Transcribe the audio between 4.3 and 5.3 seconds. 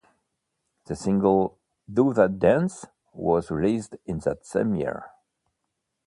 same year.